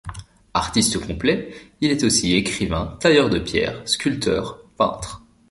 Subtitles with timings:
[0.55, 5.21] Artiste complet, il est aussi écrivain, tailleur de pierre, sculpteur, peintre.